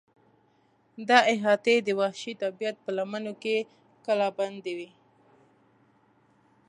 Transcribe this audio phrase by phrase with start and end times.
[1.09, 3.57] دا احاطې د وحشي طبیعت په لمنو کې
[4.05, 4.89] کلابندې وې.